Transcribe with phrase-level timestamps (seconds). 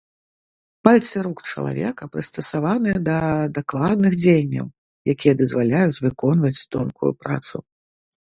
[0.87, 3.17] Пальцы рук чалавека прыстасаваныя да
[3.59, 4.67] дакладных дзеянняў,
[5.15, 7.55] якія дазваляюць выконваць тонкую працу.